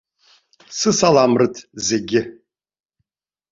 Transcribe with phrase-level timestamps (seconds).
[0.77, 1.55] Сысалам рыҭ
[1.87, 2.21] зегьы.